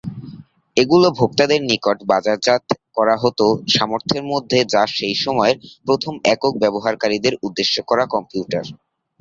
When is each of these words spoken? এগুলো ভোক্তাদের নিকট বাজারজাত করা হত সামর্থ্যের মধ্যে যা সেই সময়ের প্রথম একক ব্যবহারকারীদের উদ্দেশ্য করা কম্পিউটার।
এগুলো 0.77 1.07
ভোক্তাদের 1.19 1.59
নিকট 1.69 1.97
বাজারজাত 2.11 2.63
করা 2.97 3.15
হত 3.23 3.39
সামর্থ্যের 3.73 4.23
মধ্যে 4.31 4.59
যা 4.73 4.83
সেই 4.95 5.15
সময়ের 5.23 5.55
প্রথম 5.87 6.13
একক 6.33 6.53
ব্যবহারকারীদের 6.63 7.33
উদ্দেশ্য 7.47 7.75
করা 7.89 8.03
কম্পিউটার। 8.13 8.65